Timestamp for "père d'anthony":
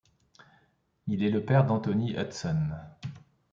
1.45-2.15